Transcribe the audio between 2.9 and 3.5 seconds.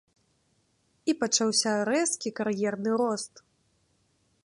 рост.